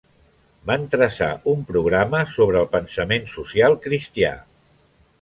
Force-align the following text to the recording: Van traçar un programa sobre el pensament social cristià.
Van 0.69 0.87
traçar 0.93 1.27
un 1.53 1.61
programa 1.73 2.23
sobre 2.39 2.61
el 2.65 2.73
pensament 2.79 3.31
social 3.37 3.81
cristià. 3.89 4.37